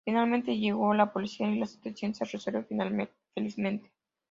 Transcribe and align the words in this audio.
Finalmente, 0.03 0.57
llega 0.57 0.95
la 0.95 1.13
policía 1.13 1.47
y 1.51 1.59
la 1.59 1.67
situación 1.67 2.15
se 2.15 2.25
resuelve 2.25 2.65
felizmente. 3.35 3.91